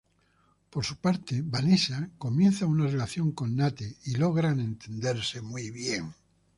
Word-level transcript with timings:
Por 0.71 0.83
su 0.83 0.95
parte, 0.95 1.43
Vanessa 1.45 2.09
comienza 2.17 2.65
una 2.65 2.87
relación 2.87 3.33
con 3.33 3.55
Nate 3.55 3.97
y 4.05 4.15
logran 4.15 4.59
entenderse 4.59 5.41
muy 5.41 5.69
bien. 5.69 6.15